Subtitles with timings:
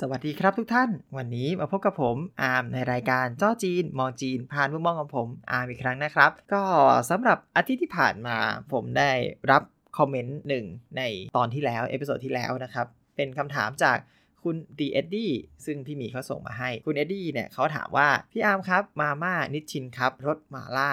[0.00, 6.62] สวัสดีครับทุกท่าน วันนี้มาพบกับผมอาร์มในรายการจ้อจีน มองจีน ผ่านมุมมองของผมอาร์มอีกครั้งนะครับ ก็
[7.10, 8.36] สำหรับอาทิตย์ที่ผ่านมา
[8.72, 9.10] ผมได้
[9.50, 9.62] รับ
[9.98, 10.64] คอมเมนต์หนึ่ง
[10.96, 11.02] ใน
[11.36, 13.96] ตอนที่แล้ว episode ที่แล้วนะครับ เป็นคำถามจาก
[14.42, 15.32] คุณดีเอ็ดดี้
[15.64, 20.90] ซึ่งพี่หมีเขาส่งมาให้คุณเอ็ดดี้เนี่ยเขาถามว่า พี่อาร์มครับ มาม่านิชชินครับรสหมาล่า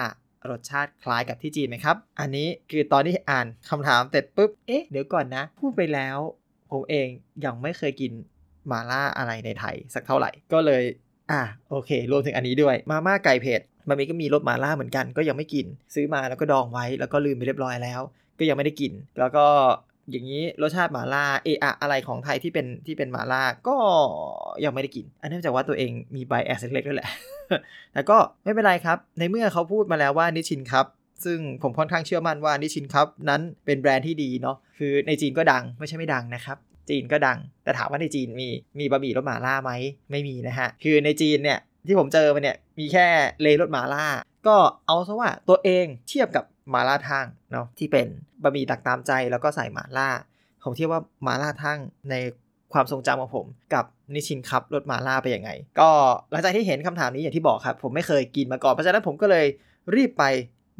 [0.50, 6.18] รสชาติคล้ายกับที่จีนไหมครับ อันนี้คือตอนที่อ่านคำถามเสร็จปุ๊บเอ๊ะเดี๋ยวก่อนนะ พูดไปแล้ว
[6.70, 7.08] ผมเอง
[7.44, 8.12] ยังไม่เคยกิน
[8.72, 10.82] มาล่าอะไรในไทยสักเท่าไหร่ ก็เลย
[11.32, 18.00] อะโอเค รวมถึงอันนี้ด้วย มาม่าไก่เผ็ดมันมีก็มีรสมาล่าเหมือนกัน ก็ยังไม่กิน ซื้อมาแล้วก็ดองไว้แล้วก็ลืมไปเรียบร้อยแล้ว
[18.38, 19.46] ก็ยังไม่ได้กิน แล้วก็
[20.10, 23.76] อย่างนี้รสชาติหมาล่าเอะอะอะไรของไทยที่เป็นที่เป็นหมาล่าก็
[24.64, 27.08] ยังไม่ได้กิน อันเนื่องจากว่าตัวเองมีไบแอสเล็กๆด้วยแหละ
[27.92, 30.86] แต่ก็ไม่เป็นไรครับ ในเมื่อเขาพูดมาแล้วว่านิชินครับ
[31.24, 36.56] ซึ่งผมค่อนข้างเชื่อมั่นว่านิชินครับนั้นเป็นแบรนด์ที่ดีเนาะคือในจีนก็ดังไม่ใช่ไม่ดังนะครับ
[36.90, 39.72] จีนก็ดัง แต่ถามว่าในจีนมีมีบะหมี่รสหมาล่าไหม
[40.10, 43.06] ไม่มีนะฮะ คือในจีนเนี่ยที่ผมเจอมาเนี่ยมีแค่
[43.42, 44.06] เลรสหมาล่า
[44.46, 48.06] ก็เอาซะว่าตัวเองเทียบกับหมาล่าทั่งเนาะที่เป็น
[48.42, 50.08] บะหมี่ตักตามใจแล้วก็ใส่หมาล่า
[50.64, 51.78] ผมเทียบว่าหมาล่าทั่ง
[52.10, 52.14] ใน
[52.72, 55.50] ความทรงจำของผมกับนิชินคับรสหมาล่าไปยังไง
[55.80, 55.90] ก็
[56.30, 59.46] หลังจากที่เห็นคำถามนี้อย่างที่บอกครับ ผมไม่เคยกินมาก่อน เพราะฉะนั้นผมก็เลย
[59.94, 60.24] รีบไป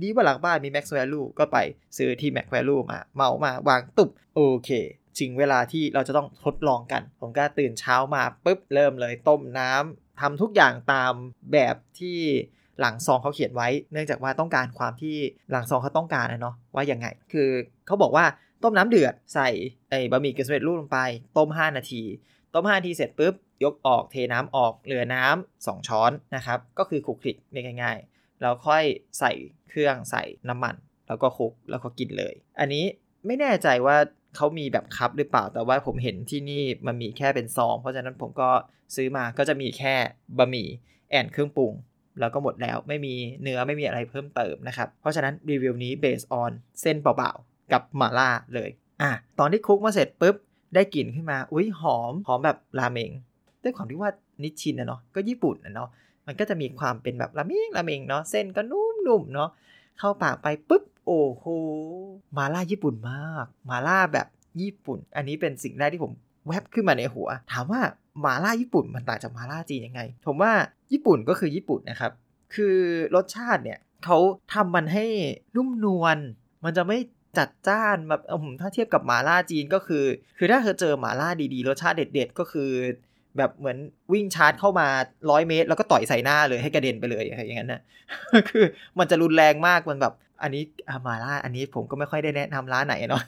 [0.01, 1.59] ดีว่าหลังบ้านมี Max Value ก็ไป
[1.97, 4.70] ซื้อที่ Max Value มาเมามา วางตุบโอเค
[5.20, 11.12] ถึงเวลาที่เราจะต้องทดลองกัน ผมก็ตื่นเช้ามาปุ๊บเริ่มเลยต้มน้ำทำทุกอย่างตาม
[11.52, 12.19] แบบที่
[12.80, 15.16] หลังซองเขาเขียนไว้ เนื่องจากว่าต้องการความที่
[15.50, 17.48] หลังซองเขาต้องการนะเนาะว่าอยังไง คือ
[17.86, 18.24] เขาบอกว่า
[18.62, 19.48] ต้มน้ำเดือดใส่
[19.91, 21.00] ไอ้บะหมี่กึ่งสำเร็จรูปลงไป
[21.36, 22.02] ต้ม 5 นาที
[22.55, 27.36] ต้ม 5 นาทีเสร็จปุ๊บ ยกออกเทน้ำออกเหลือน้ำ2ช้อนนะครับ ก็คือคลุกคลิก
[27.83, 28.84] ง่ายๆแล้วค่อย
[29.19, 29.33] ใส่
[29.69, 30.74] เครื่องใส่น้ำมัน
[31.08, 32.84] แล้วก็คลุกแล้วก็กินเลย อันนี้
[33.27, 33.96] ไม่แน่ใจว่า
[34.36, 38.50] เขามีแบบคัพหรือเปล่า แต่ว่าผมเห็นที่นี่มันมีแค่เป็นซอง เพราะฉะนั้นผมก็
[38.96, 39.94] ซื้อมาก็จะมีแค่
[40.39, 40.68] บะหมี่
[41.11, 41.72] แอนเครื่องปรุง
[42.20, 46.50] แล้วก็หมดแล้วไม่มีเนื้อไม่มีอะไรเพิ่มเติมนะครับ เพราะฉะนั้นรีวิวนี้ based on
[46.80, 48.70] เส้นเปล่าๆกับหม่าล่าเลย
[49.02, 50.36] อะตอนที่คุกมาเสร็จปุ๊บ
[50.74, 53.10] ได้กลิ่นขึ้นมา อุ้ยหอม หอมแบบราเมง
[53.62, 54.10] ด้วยความที่ว่า
[54.42, 55.89] นิชชินนะเนาะ ก็ญี่ปุ่นนะเนาะ
[56.27, 59.50] มันก็จะมีความเป็นแบบราเมงราเมงเนาะ เส้นก็นุ่มๆเนาะ
[59.98, 61.45] เข้าปากไปปุ๊บ โอ้โห
[62.36, 64.27] มาล่าญี่ปุ่นมาก มาล่าแบบ
[64.61, 66.13] ญี่ปุ่น อันนี้เป็นสิ่งแรกที่ผม
[66.46, 67.80] แวบขึ้นมาในหัว ถามว่า
[68.24, 70.52] มาล่าญี่ปุ่นมันต่างจากมาล่าจีนยังไง ผมว่า
[70.92, 72.13] ญี่ปุ่นก็คือญี่ปุ่นนะครับ
[72.55, 72.77] คือ
[73.14, 74.19] รสชาติเนี่ยเขา
[74.52, 75.05] ทำมันให้
[75.57, 76.19] นุ่มนวล
[76.64, 76.98] มันจะไม่
[77.39, 80.05] จัดจ้านแบบผมถ้าเทียบกับหมาล่าจีนก็คือ
[80.39, 82.70] คือถ้าเธอเจอหมาล่าดีๆ รสชาติเด็ด ๆ ก็คือ
[83.36, 83.79] แบบเหมือน
[84.13, 84.86] วิ่งชาร์จเข้ามา
[85.30, 87.80] ร้อยเมตร แล้วก็ต่อยใส่หน้าเลยให้กระเด็นไปเลยอย่างนั้นนะ
[88.51, 88.64] คือ
[88.98, 93.23] มันจะรุนแรงมากมันแบบ อันนี้อามาล่าอันนี้ผมก็ไม่ค่อยได้แนะนำร้านไหนเนาะ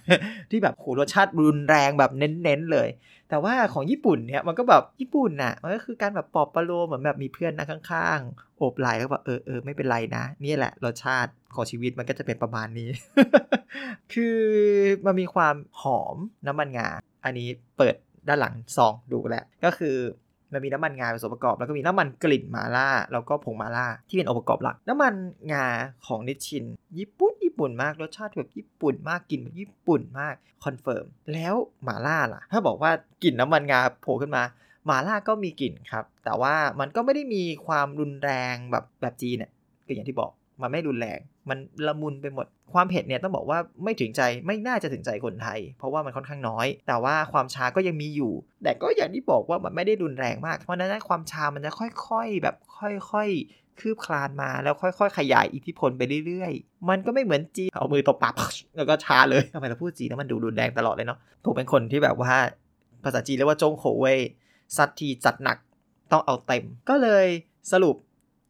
[0.50, 2.88] ที่แบบโหรสชาติรุนแรงแบบเน้นๆเลย
[3.28, 12.90] แต่ว่าของญี่ปุ่นเนี่ยมันก็แบบญี่ปุ่นน่ะมันก็คือการแบบปอบประโลมเหมือนแบบมีเพื่อนนั่งข้างๆโอบไหล่แล้วแบบเออเออไม่เป็นไรนะนี่แหละรสชาติของชีวิตมันก็จะเป็นประมาณนี้
[14.12, 14.38] คือ
[15.06, 16.16] มันมีความหอม
[16.46, 16.88] น้ำมันงา
[17.24, 17.48] อันนี้
[17.78, 17.94] เปิด
[18.28, 19.96] ด้านหลังซองดูแหละก็คือ
[20.52, 25.14] มันมีน้ำมันงาเป็นส่วนประกอบ แล้วก็มีน้ำมันกลิ่นหมาล่า แล้วก็ผงหมาล่าที่เป็นองค์ประกอบหลัก น้ำมัน
[25.52, 25.66] งา
[26.06, 26.64] ของนิชชิน
[26.98, 30.34] ญี่ปุ่นญี่ปุ่นมากรสชาติแบบญี่ปุ่นมากกลิ่นแบบญี่ปุ่นมาก
[30.64, 31.54] confirm แล้วห
[31.88, 32.90] มาล่าล่ะ ถ้าบอกว่า
[33.22, 34.42] กลิ่นน้ำมันงาโผล่ขึ้นมาห
[34.88, 39.50] มาล่าก็มีกลิ่นครับ แต่ว่ามันก็ไม่ได้มีความรุนแรงแบบแบบจีนเนี่ย
[39.86, 40.30] ก็อย่างที่บอก
[40.62, 41.18] มันไม่รุนแรง
[41.48, 48.32] มันละมุนไปหมด ความเผ็ดเนี่ยต้องบอกว่าไม่ถึงใจไม่น่าจะถึงใจคนไทย เพราะว่ามันค่อนข้างน้อย แต่ว่าความชาก็ยังมีอยู่
[48.64, 58.34] แต่ก็อย่างที่บอกว่ามันไม่ได้รุนแรงมาก เพราะนั้นความชามันจะค่อยๆ แบบค่อยๆ คืบคลานมาแล้วค่อยๆ ขยายอิทธิพลไปเรื่อยๆ มันก็ไม่เหมือนจีนเอามือตบปาก
[58.76, 62.34] แล้วก็ชาเลยทำไมเราพูดจีนแล้วมันดูรุนแรงตลอดเลยเนาะผมเป็นคนที่แบบว่า
[63.04, 64.18] ภาษาจีนเรียกว่าจงโขเว่ย
[64.76, 65.58] สัตทีจัดหนัก
[66.12, 67.26] ต้องเอาเต็ม ก็เลย
[67.72, 67.96] สรุป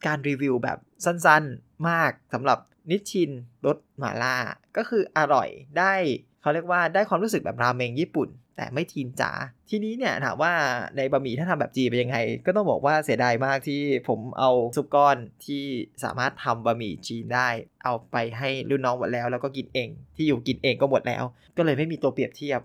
[0.07, 2.59] การรีวิวแบบสั้นๆมากสำหรับ
[2.91, 3.31] นิชชิน
[3.67, 4.37] รสหมาล่า
[4.77, 5.49] ก็คืออร่อย
[5.79, 5.95] ได้
[6.43, 9.33] เขาเรียกว่าได้ความรู้สึกแบบราเมงญี่ปุ่น แต่ไม่ทีนจ๋า
[9.71, 10.53] ทีนี้เนี่ยถามว่า
[10.97, 12.17] ในบะหมี่ถ้าทำแบบจีเป็นยังไง
[12.47, 15.17] ก็ต้องบอกว่าเสียดายมากที่ผมเอาซุปก้อน
[15.47, 15.65] ที่
[16.05, 17.49] สามารถทำบะหมี่จีนได้
[17.85, 21.25] เอาไปให้รุ่นน้องหมดแล้ว แล้วก็กินเอง ที่อยู่กินเองก็หมดแล้ว
[21.57, 22.61] ก็เลยไม่มีตัวเปรียบเทียบ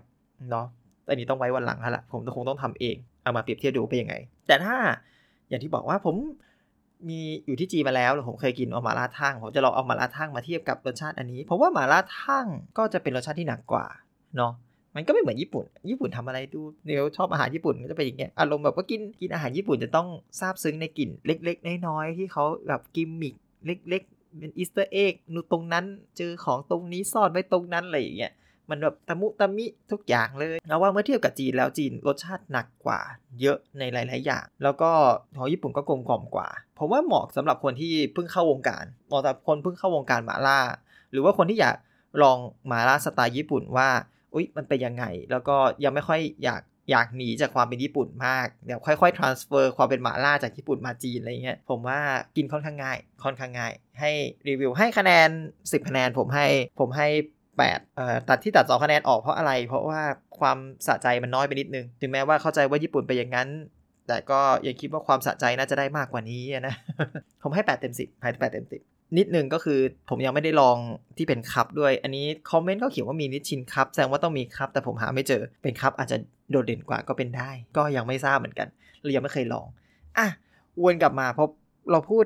[0.50, 0.66] เนาะ
[1.08, 4.14] อันนี้ต้องไว้วันหลังแล้วละผมคงต้องทำเองเอามาเปรียบเทียบดูเป็นยังไง
[4.46, 4.76] แต่ถ้า
[5.48, 6.16] อย่างที่บอกว่าผม
[7.08, 12.46] มีอยู่ที่จีนมาแล้วผมเคยกินเอาหมาล่าทั่งผมจะลองเอาหมาล่าทั่งมาเทียบกับรสชาติอันนี้ เพราะว่าหมาล่าทั่ง
[12.78, 13.86] ก็จะเป็นรสชาติที่หนักกว่า
[14.36, 14.52] เนาะ
[14.94, 20.08] มันก็ไม่เหมือนญี่ปุ่น ญี่ปุ่นทำอะไรดูเดี๋ยวชอบอาหารญี่ปุ่นก็จะเป็นอย่างเงี้ย อารมณ์แบบว่ากินกินอาหารญี่ปุ่นจะต้อง
[20.38, 23.34] ซาบซึ้งในกลิ่นเล็ก ๆ น้อยๆที่เขาแบบกิมมิค
[23.66, 25.84] เล็ก ๆ เป็น Easter egg อยู่ตรงนั้น
[26.16, 28.32] เจอของตรงนี้ซ่อนไว้ตรงนั้นอะไรอย่างเงี้ย
[28.70, 33.00] มันแบบตะมุตะมิทุกอย่างเลยแล้วว่าเมื่อเทียบกับจีนแล้วจีนรสชาติหนักกว่า
[33.40, 34.90] เยอะในหลาย ๆ อย่าง แล้วก็
[35.36, 36.48] ของญี่ปุ่นก็กลมกล่อมกว่า
[36.78, 40.60] ผมว่าเหมาะสำหรับคนที่เพิ่งเข้าวงการเหมาะสำหรับคนเพิ่งเข้าวงการหมาล่า
[41.10, 41.76] หรือว่าคนที่อยาก
[42.22, 43.88] ลองหมาล่าสไตล์ญี่ปุ่นว่า
[44.34, 51.98] อุ๊ยมันเป็นยังไง แล้วก็ยังไม่ค่อยอยากอยากหนีจากความเป็นญี่ปุ่นมากเดี๋ยวค่อยๆ transfer ความเป็นหมาล่าจากญี่ปุ่นมาจีนอะไรเงี้ย ผมว่า
[52.36, 54.10] กินค่อนข้างง่าย ค่อนข้างง่าย ให้
[54.48, 55.28] รีวิวให้คะแนน
[55.58, 56.46] 10 คะแนนผมให้
[56.80, 57.08] ผมให้
[57.58, 60.00] 8เอ่อตัดที่ตัด 2 คะแนนออกเพราะอะไร เพราะว่า
[60.38, 63.48] ความสะใจมันน้อยไปนิดนึง ถึงแม้ว่าเข้าใจว่าญี่ปุ่นเป็นอย่างนั้น
[64.08, 66.74] แต่ก็ยังคิดว่าความสะใจน่าจะได้มากกว่านี้นะ
[67.42, 70.76] ผมให้ 8 เต็ม 10 ให้ 8 เต็ม 10นิดนึงก็คือผมยังไม่ได้ลอง
[71.16, 76.16] ที่เป็นคัพด้วย อันนี้คอมเมนต์ก็เขียนว่ามีนิชชินคัพแสดงว่าต้องมีคัพแต่ผมหาไม่เจอเป็นคัพอาจจะ
[76.50, 78.68] โดดเด่นกว่าก็เป็นได้ ก็ยังไม่ทราบเหมือนกัน
[79.02, 79.66] เรายังไม่เคยลอง
[80.18, 80.28] อะ
[80.82, 81.48] วนกลับมาเพราะ
[81.92, 82.24] เราพูด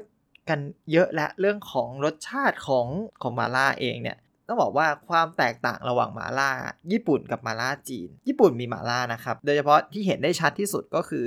[0.48, 0.58] กัน
[0.92, 2.86] เยอะและเรื่องของรสชาติของ
[3.22, 4.16] ของมาล่าเองเนี่ย
[4.50, 6.50] ต้องบอกว่าความแตกต่างระหว่างมาล่า
[6.92, 11.26] ญี่ปุ่นกับมาล่าจีน ญี่ปุ่นมีมาล่านะครับ โดยเฉพาะที่เห็นได้ชัดที่สุดก็คือ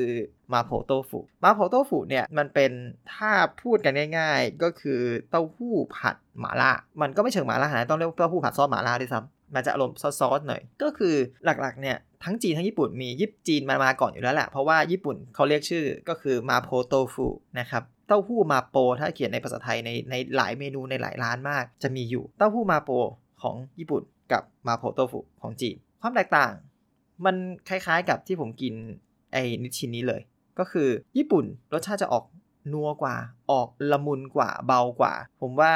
[0.53, 2.71] มาโพโตฟุมาโพโตฟุเนี่ยมันเป็น
[3.13, 3.31] ถ้า
[3.61, 4.99] พูดกันง่าย ๆ ก็คือ
[5.29, 6.71] เต้าหู้ผัดหมาล่า
[7.01, 10.09] มันก็ไม่เชิงหมาล่านะต้องเรียกเต้าหู้ผัดซอสหมาล่าด้วยซ้ำมันจะอารมณ์ซอ
[10.39, 11.15] สๆหน่อย ก็คือ
[11.45, 17.27] หลักๆเนี่ยทั้งจีนทั้งญี่ปุ่นมียิปจีนมามาก่อนอยู่แล้วแหละเพราะว่าญี่ปุ่นเขาเรียกชื่อก็คือมาโพโตฟุ
[17.59, 22.91] นะครับ ต้าหู้มาโป ถ้าเขียนในภาษาไทยในในหลายเมนูในหลายร้านมาก จะมีอยู่เต้าหู้มาโป
[23.41, 26.53] ของญี่ปุ่นกับมาโพโตฟุของจีน ความแตกต่าง
[27.25, 27.35] มัน
[27.69, 28.73] คล้ายๆกับที่ผมกิน
[29.33, 30.21] ไอ้นิชินนี้เลย
[30.59, 32.25] ก็คือญี่ปุ่นรสชาติจะออก
[32.73, 33.15] นัวกว่า
[33.51, 35.73] ออกละมุนกว่าเบากว่า ผมว่า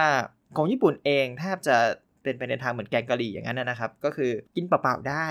[0.58, 1.76] ของญี่ปุ่นเองแทบจะ
[2.24, 5.28] เป็นไปในทางเหมือนแกงกะหรี่อย่างนั้นนะครับ ก็คือกินเปล่าๆได้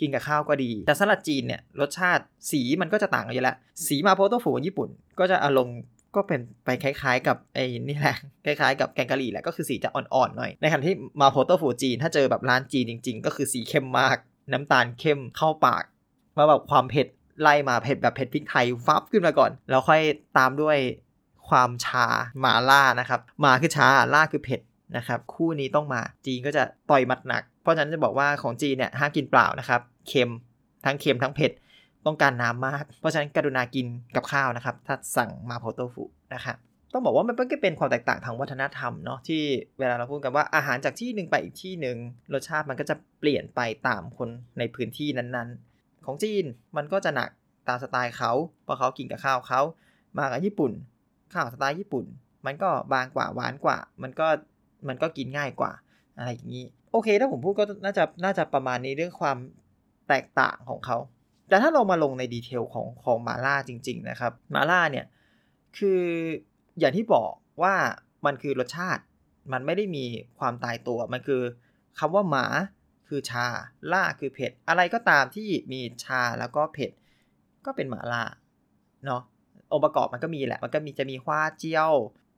[0.00, 3.56] กินกับข้าวก็ดี แต่สลัดจีนเนี่ยรสชาติสีมันก็จะต่างกันอยู่แล้ว
[3.86, 4.88] สีมาโพโตฟุของญี่ปุ่น
[5.18, 5.78] ก็จะอารมณ์
[6.14, 14.16] ก็เป็นไปคล้ายๆ กับไอ้นี่แหละคล้ายๆกับแกงกะหรี่แหละก็คือสีจะอ่อนๆหน่อยในขณะที่มาโพโตฟูจีนถ้าเจอแบบร้านจีนจริง ๆ ก็คือสีเข้มมาก
[14.52, 15.84] น้ำตาลเข้มเข้าปาก
[16.36, 17.06] มาแบบความเผ็ด
[17.42, 20.00] ไล่มาเผ็ดแบบเผ็ดพริกไทยฟับขึ้นมาก่อน แล้วค่อย
[20.38, 20.78] ตามด้วย
[21.48, 22.06] ความชา
[22.40, 24.60] หมาล่านะครับมาคือชาล่าคือเผ็ด
[24.96, 30.32] นะครับคู่นี้ต้องมาจีนก็จะต่อยมัดหนัก เพราะฉะนั้นจะบอกว่าของจีนเนี่ยห้ามกินเปล่านะครับเค็ม
[30.84, 31.52] ทั้งเค็มทั้งเผ็ด
[32.06, 33.86] ต้องการน้ำมาก เพราะฉะนั้นกรุณากิน
[34.16, 36.04] กับข้าวนะครับ ถ้าสั่งมาโพโตฟุ
[36.34, 36.56] นะครับ
[36.92, 39.42] ต้องบอกว่ามันก็เป็นความแตกต่างทางวัฒนธรรมเนาะที่
[39.78, 41.96] เวลาเราพูดกันว่าอาหารจากที่หนึ่งไปอีกที่หนึ่ง
[42.32, 46.44] รสชาติมันก็จะเปลี่ยนไปตามคนในพื้นที่นั้นๆ ของจีน
[46.76, 47.30] มันก็จะหนัก
[47.68, 48.32] ตามสไตล์เขา
[48.64, 49.60] เพราะเขากินกับข้าวเขา
[50.18, 50.72] มากับญี่ปุ่น
[51.32, 52.04] ข้าวสไตล์ญี่ปุ่น
[52.46, 54.28] มันก็บางกว่าหวานกว่า มันก็
[54.88, 55.72] มันก็กินง่ายกว่า
[56.16, 59.36] อะไรอย่างนี้โอเคถ้าผมพูดก็น่าจะน่าจะประมาณนี้เรื่องความ
[60.08, 60.98] แตกต่างของเขา
[61.50, 65.06] แต่ถ้าเรามาลงในดีเทลของของมาล่าจริง ๆ นะครับ มาล่าเนี่ย
[65.78, 66.02] คือ
[66.78, 67.32] อย่างที่บอก
[67.62, 67.74] ว่า
[68.26, 69.02] มันคือรสชาติ
[69.52, 70.04] มันไม่ได้มี
[70.38, 71.42] ความตายตัว มันคือ
[71.98, 72.46] คำว่าหมา
[73.08, 73.46] คือชา
[73.92, 76.90] ล่าคือเผ็ด อะไรก็ตามที่มีชาแล้วก็เผ็ด
[77.66, 78.22] ก็เป็นหมาล่า
[79.06, 79.22] เนาะ
[79.72, 81.92] องค์ประกอบมันก็มีแหละ มันก็มีจะมีควาเจียว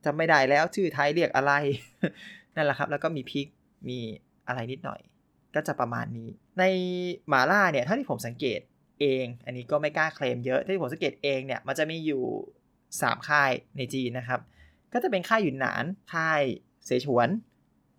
[0.05, 1.51] จำไม่ได้แล้วชื่อไทยเรียกอะไร
[2.55, 3.47] นั่นแหละครับ แล้วก็มีพริก
[3.89, 3.99] มี
[4.47, 4.99] อะไรนิดหน่อย
[5.55, 6.29] ก็จะประมาณนี้
[6.59, 6.63] ใน
[7.29, 8.59] หมาล่าเนี่ย ถ้าที่ผมสังเกต
[8.99, 12.23] เอง อันนี้ก็ไม่กล้าเคลมเยอะ ที่ผมสังเกตเองเนี่ยมันจะมีอยู่
[12.79, 14.39] 3 ค่ายในจีนนะครับ
[14.93, 16.41] ก็จะเป็นค่ายหยุนหนาน ค่าย
[16.85, 17.29] เสฉวน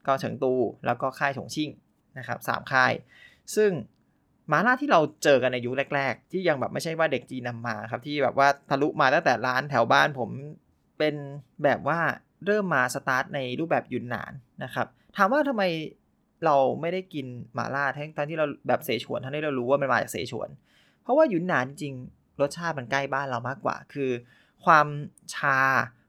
[0.07, 0.55] ก็เฉิงตู
[0.87, 1.71] แล้วก็ค่ายฉงชิ่ง
[2.19, 2.93] นะครับสามค่าย
[3.57, 3.71] ซึ่ง
[4.53, 10.31] มาล่าที่เราเจอกันในยุคแรก ๆ ที่ยังแบบไม่ใช่ว่าเด็กจีนนำมาครับ ที่แบบว่าทะลุมาตั้งแต่ร้านแถวบ้านผม
[10.99, 11.15] เป็น
[11.65, 11.99] แบบว่า
[12.47, 14.33] เริ่มมาสตาร์ทในรูปแบบหยุนหนาน
[14.65, 15.63] นะครับถามว่าทำไม
[16.45, 20.49] เราไม่ได้กินหมาล่าทั้งที่เราแบบเสฉวนทั้งที่เรารู้ว่ามันมาจากเสฉวน
[21.05, 21.95] เพราะว่ายุนหนานจริง
[22.41, 24.11] รสชาติมันใกล้บ้านเรามากกว่า คือ
[24.65, 24.87] ความ
[25.35, 25.59] ชา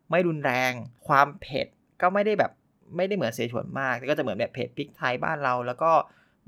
[0.09, 0.71] ไม่รุนแรง
[1.07, 1.67] ความเผ็ด
[2.01, 2.51] ก็ไม่ได้แบบ
[2.95, 5.91] ไม่ได้เหมือนเสฉวนมากก็จะเหมือนแบบเผ็ดพริกไทยบ้านเรา แล้วก็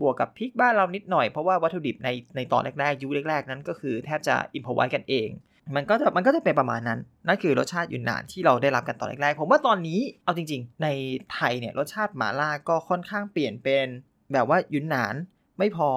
[0.02, 5.30] บวกกับพริกบ้านเรานิดหน่อยเพราะว่าวัตถุดิบในในตอนแรกๆยุคแรกๆนั้นก็คือแทบจะอิมพอไว้กันเอง
[5.76, 10.88] มันก็จะมันก็จะเป็นประมาณนั้นนั่นคือรสชาติยุนนานที่เราได้รับกันตอนแรกๆผมว่าตอนนี้เอาจริง ๆ ใน
[11.34, 13.88] ไทยเนี่ยรสชาติหมาล่าก็ค่อนข้างเปลี่ยนเป็น
[14.34, 15.16] แบบว่ายุนนาน
[15.58, 15.90] ไม่พอ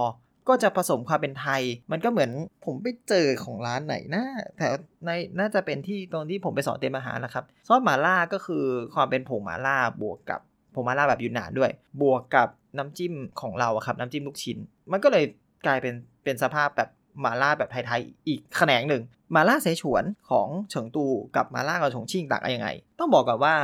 [0.50, 2.30] ก็จะผสมความเป็นไทย มันก็เหมือน
[2.64, 4.24] ผมไปเจอของร้านไหนนะ
[4.58, 4.68] แต่
[5.06, 8.64] ในน่าจะเป็นที่ตรงที่ผมไปสอนเตรียมอาหารนะครับ ซอสหม่าล่าก็คือ
[8.94, 10.40] ความเป็นผงหม่าล่าบวกกับ
[10.74, 11.70] ผงหม่าล่าแบบยูนนานด้วย
[12.02, 14.58] บวกกับน้ำจิ้มของเราครับน้ำจิ้มลูกชิ้น
[14.92, 15.24] มันก็เลย
[15.66, 16.88] กลายเป็นเป็นสภาพแบบ
[17.20, 19.02] หม่าล่าแบบไทยๆอีกแขนงหนึ่ง
[19.32, 23.54] หม่าล่าเสฉวนของเฉิงตูกับหม่าล่ากับฉงชิ่งต่างกันยังไง ต้องบอกก่อนว่า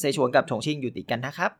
[0.00, 1.50] เสฉวนกับฉงชิ่งอยู่ติดกันนะครับ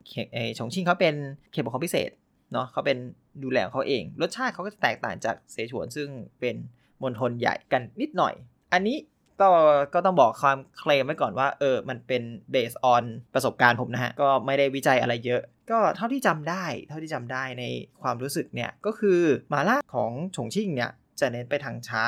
[0.54, 1.14] เฉงชิ่งเขาเป็น
[1.52, 2.10] เขตปกครองพิเศษ
[2.52, 2.99] เนาะเขาเป็น
[3.42, 6.09] ดูแลเขาเอง รสชาติเขาก็จะแตกต่างจากเสฉวนซึ่ง
[6.40, 6.57] เป็น
[7.02, 8.35] มณฑลใหญ่กันนิดหน่อย
[8.73, 8.97] อันนี้
[9.40, 9.49] ก็
[9.95, 12.23] ก็ต้องบอกความเคลมไว้ก่อนว่าเออมันเป็น
[12.54, 13.04] based on
[13.35, 17.64] ประสบการณ์ผมนะฮะ ก็ไม่ได้วิจัยอะไรเยอะ ก็เท่าที่จำได้ เท่าที่จำได้ใน
[18.02, 20.90] ความรู้สึกเนี่ย ก็คือหมาล่าของฉงชิ่งเนี่ย
[21.21, 22.04] จะเน้นไปทางชา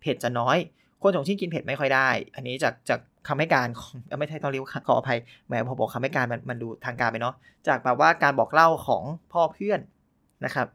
[0.00, 0.58] เผ็ดจะน้อย
[1.02, 7.34] คนฉงชิ่งกินเผ็ดไม่ค่อยได้ อันนี้จากจาก คำให้การของไม่ใช่ต้องเรียกขออภัยแหมพอบอกคำให้การมันมันดูทางการไปเนาะ
[7.68, 9.80] จากแบบว่าการบอกเล่าของพ่อเพื่อน
[10.44, 10.66] นะครับ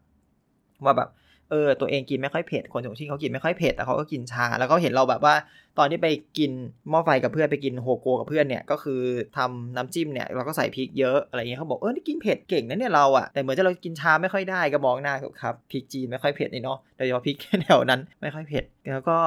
[0.85, 1.09] ว่าแบบ
[1.49, 5.35] เออตัวเองกินไม่ค่อยเผ็ดคนฉงชิ่งเขากินไม่ค่อยเผ็ดแต่เขาก็กินชา แล้วก็เห็นเราแบบว่า
[5.77, 6.07] ตอนที่ไป
[6.37, 6.51] กิน
[6.89, 9.01] หม้อไฟกับเพื่อนไปกินโฮโกกับเพื่อนเนี่ยก็คือ
[9.37, 19.17] ทำน้ำจิ้มเนี่ยเราก็ใส่พริกเยอะอะไรเงี้ยเขาบอกเออนี่กินเผ็ดเก่งนะเนี่ยเราอะแต่เหมือนจะเรากินชาไม่ค่อยได้ก็มองหน้าครับพริกจีนไม่ค่อยเผ็ดนี่เนาะโดยเฉพาะพริกแถวนั้นไม่ค่อยเผ็ดแล้วก็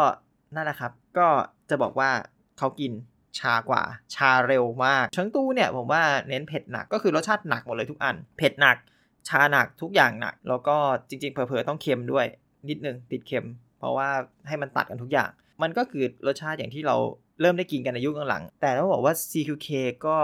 [0.55, 1.27] นั่นแหละครับ ก็
[1.71, 2.11] จะบอกว่า
[2.59, 2.93] เขากิน
[3.39, 3.83] ชากว่า
[4.15, 8.77] ชาเร็วมากเชิงตู้เนี่ยผมว่าเน้นเผ็ดหนักก็คือรสชาติหนักหมดเลยทุกอัน เผ็ดหนัก
[9.29, 10.77] ชาหนักทุกอย่างหนัก แล้วก็
[11.09, 12.27] จริงๆเผลอๆต้องเค็มด้วย
[12.69, 13.47] นิดนึงติดเค็ม
[13.79, 14.09] เพราะว่า
[14.49, 15.31] ให้มันตัดกันทุกอย่าง
[15.63, 16.97] มันก็คือรสชาติอย่างที่เรา
[17.41, 19.69] เริ่มได้กินกันในยุคหลัง แต่ต้องบอกว่า CQK
[20.07, 20.17] ก็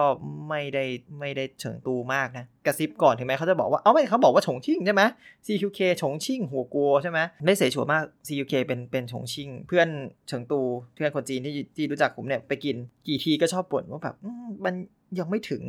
[0.48, 0.84] ไม่ได้
[1.18, 5.02] ไม่ได้เฉิงตูมากนะ กระซิบก่อนถึงแม้เขาจะบอกว่า เอาไม่เขาบอกว่าฉงชิ่งใช่ไหม
[5.46, 9.88] CQK ฉงชิ่งหัวกัวใช่ไหมไม่เสฉวมาก CQK เป็นเป็นฉงชิ่ง เพื่อน
[10.28, 10.60] เฉิงตู
[10.94, 12.76] เพื่อนคนจีนที่ที่รู้จักผมเนี่ยไปกิน
[13.06, 14.16] กี่ทีก็ชอบบ่นว่าแบบ
[14.64, 14.74] มัน
[15.18, 15.62] ยังไม่ถึง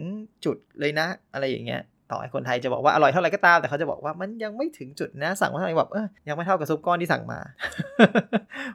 [0.45, 1.81] จุดเลยนะ อะไรอย่างเงี้ย
[2.13, 7.39] ต่อให้คนไทยจะบอกว่าอร่อยเท่าไหร่ก็ตาม แต่เขาจะบอกว่ามันยังไม่ถึงจุดนะ สั่งมาเท่าไหร่แบบเออยังไม่เท่ากับซุปก้อนที่สั่งมา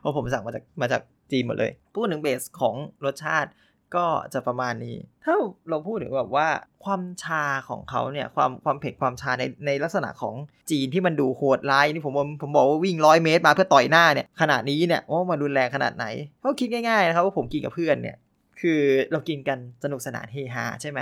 [0.00, 1.02] เพราะผมสั่งมาจากมาจาก
[1.33, 3.50] จีนหมดเลยพูดถึงเบสของรสชาติ
[3.97, 5.35] ก็จะประมาณนี้ ถ้า
[5.71, 6.49] เราพูดถึงแบบว่า
[6.85, 10.35] ความชาของเขาเนี่ยความความเผ็ดความชาในในลักษณะของ
[10.71, 16.07] จีนที่มันดูโหดร้ายนี่ผมผมบอกว่าวิ่งร้อยเมตรมาเพื่อต่อยหน้าเนี่ยขนาดนี้เนี่ยว่ามันรุนแรงขนาดไหน
[16.40, 18.16] เพราคิดง่ายๆนะครับว่าผมกินกับเพื่อนเนี่ย
[18.61, 18.80] คือ
[19.12, 21.00] เรากินกันสนุกสนานเฮฮาใช่ไหม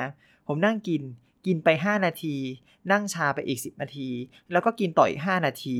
[0.48, 1.02] ผมนั่งกิน
[1.46, 2.36] กินไป 5 นาที
[2.92, 4.08] นั่งชาไปอีก 10 นาที
[4.52, 5.76] แล้วก็กินต่ออีก 5 นาที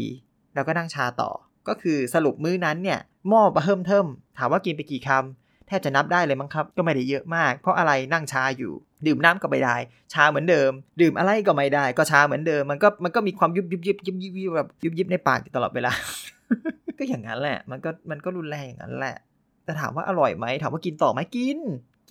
[0.54, 1.30] แล้วก็นั่งชาต่อ
[1.68, 4.06] ก็คือสรุปมื้อนั้นเนี่ยหม้อปะเพิ่มเทิม
[4.38, 8.72] ถามว่ากินไปกี่คำแทบจะนับได้เลยมั้งครับ ก็ไม่ได้เยอะมาก เพราะอะไรนั่งชาอยู่
[9.06, 9.76] ดื่มน้ำก็ไม่ได้
[10.12, 10.70] ชาเหมือนเดิม
[11.00, 15.92] ดื่มอะไรก็ไม่ได้ ก็ชาเหมือนเดิม มันก็มันก็มีความยุบยุบยุบยุบยุบยุบแบบยุบยุบในปากตลอดเวลา
[16.98, 19.16] ก็อย่างนั้นแหละ มันก็มันก็รุนแรงอย่างนั้นแหละ
[19.64, 21.58] แต่ถามว่าอร่อยไหมถามว่ากินต่อไหมกิน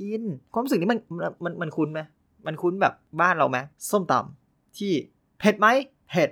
[0.01, 0.21] กิน
[0.53, 1.00] ความรู้สึกนี้มัน
[1.43, 2.00] มันมันคุ้นไหม
[2.45, 3.57] มันคุ้นแบบบ้านเราไหม
[3.89, 4.91] ส้มตำที่
[5.39, 5.67] เผ็ดไหม
[6.09, 6.29] เผ็ด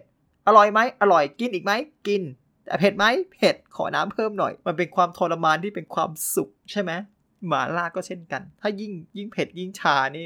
[0.48, 1.72] อร่อยไหมอร่อยกินอีกไหม
[2.08, 2.22] กิน
[2.66, 6.92] แต่เผ็ดไหมเผ็ดขอน้ำเพิ่มหน่อย มันเป็นความทรมานที่เป็นความสุขใช่ไหม
[7.48, 10.26] หมาล่าก็เช่นกัน ถ้ายิ่งยิ่งเผ็ดยิ่งชานี่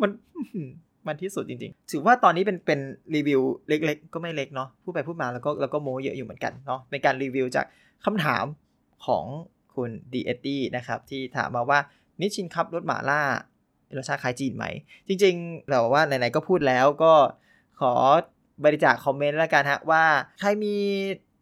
[0.00, 0.10] มัน
[1.06, 2.80] มันที่สุดจริงๆ ถือว่าตอนนี้เป็นเป็น
[3.14, 7.66] รีวิวเล็ก ๆ ก็ไม่เล็กเนาะพูดไปพูดมาแล้วก็แล้วก็โมเยอะอยู่เหมือนกันเนาะเป็นการรีวิวจาก
[8.04, 8.44] คำถาม
[9.06, 9.24] ของ
[9.74, 11.78] คุณดีเอตี้นะครับ ที่ถามมาว่า
[12.20, 13.20] นิชินครับรสหมาล่า
[13.96, 14.64] รสชาติคล้ายจีนไหม
[15.08, 17.12] จริงๆเราว่าไหนๆก็พูดแล้วก็
[17.80, 17.92] ขอ
[18.64, 20.04] บริจาคคอมเมนต์แล้วกันฮะว่า
[20.40, 20.76] ใครมี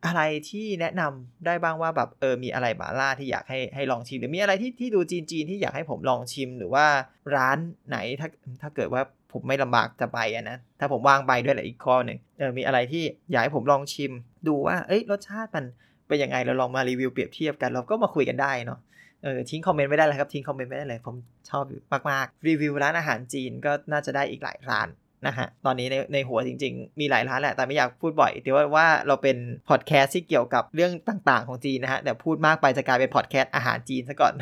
[0.07, 6.87] อะไรที่แนะนำได้บ้างว่าแบบเออมีอะไรหมาล่าที่อยากให้ให้ลองชิม หรือมีอะไรที่ที่ดูจีนๆที่อยากให้ผมลองชิมหรือว่า
[7.37, 8.29] ร้านไหนถ้า
[8.63, 14.13] ถ้าเกิดว่าผมไม่ลำบากจะไปอะนะถ้าผมว่างไปด้วยแหละอีกข้อหนึ่งเออมีอะไรที่อยากให้ผมลองชิม
[14.49, 15.65] ดูว่าเอ้ยรสชาติมัน
[16.09, 18.79] เป็นยังไงเราลองมารีวิวเปรียบเทียบกัน เราก็มาคุยกันได้เนาะ
[19.23, 21.17] เออทิ้งคอมเมนต์ไว้ได้เลยครับทิ้งคอมเมนต์ไว้ได้เลยผม
[21.51, 21.65] ชอบ
[22.11, 24.89] มากๆรีวิวร้านอาหารจีนก็น่าจะได้อีกหลายร้าน
[25.27, 29.37] นะฮะตอนนี้ในในหัวจริง ๆ มีหลายร้านแหละ แต่ไม่อยากพูดบ่อยแต่ว่าว่าเราเป็น
[29.69, 34.35] พอดแคสต์ที่เกี่ยวกับเรื่องต่าง ๆ ของจีนนะฮะแต่พูดมากไปจะกลายเป็นพอดแคสต์อาหารจีนซะก่อน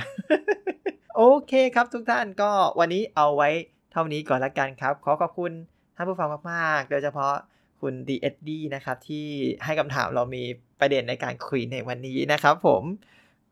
[1.17, 3.51] โอเคครับทุกท่านก็วันนี้เอาไว้
[3.93, 5.53] เท่านี้ก่อนละกันครับ ขอขอบคุณ
[5.97, 7.35] ท่านผู้ฟังมากๆโดยเฉพาะ
[7.81, 9.27] คุณ DSD นะครับที่
[9.65, 10.43] ให้คำถามเรามี
[10.81, 12.83] ประเด็นในการคุยในวันนี้นะครับผม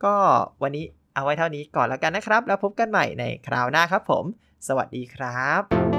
[0.05, 0.14] ก็
[0.62, 4.25] วันนี้ เอาไว้เท่านี้ก่อนแล้วกันนะครับ แล้วพบกันใหม่ในคราวหน้าครับผม
[4.69, 5.92] สวัสดีครับ